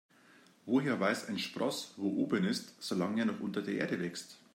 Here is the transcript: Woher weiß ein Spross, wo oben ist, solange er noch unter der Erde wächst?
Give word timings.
Woher 0.65 0.99
weiß 0.99 1.27
ein 1.27 1.37
Spross, 1.37 1.93
wo 1.95 2.07
oben 2.23 2.43
ist, 2.43 2.73
solange 2.81 3.21
er 3.21 3.27
noch 3.27 3.39
unter 3.39 3.61
der 3.61 3.75
Erde 3.75 3.99
wächst? 3.99 4.39